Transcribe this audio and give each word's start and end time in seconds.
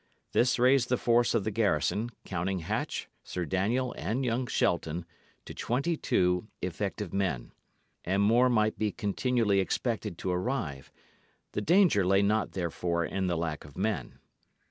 This 0.31 0.57
raised 0.57 0.89
the 0.89 0.97
force 0.97 1.35
of 1.35 1.43
the 1.43 1.51
garrison, 1.51 2.09
counting 2.25 2.61
Hatch, 2.61 3.07
Sir 3.23 3.45
Daniel, 3.45 3.93
and 3.95 4.25
young 4.25 4.47
Shelton, 4.47 5.05
to 5.45 5.53
twenty 5.53 5.95
two 5.95 6.47
effective 6.59 7.13
men. 7.13 7.51
And 8.03 8.23
more 8.23 8.49
might 8.49 8.79
be 8.79 8.91
continually 8.91 9.59
expected 9.59 10.17
to 10.17 10.31
arrive. 10.31 10.91
The 11.51 11.61
danger 11.61 12.03
lay 12.03 12.23
not 12.23 12.53
therefore 12.53 13.05
in 13.05 13.27
the 13.27 13.37
lack 13.37 13.63
of 13.63 13.77
men. 13.77 14.17